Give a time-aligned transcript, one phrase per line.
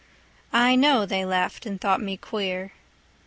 [0.55, 2.73] I know they laughed and thought me queer.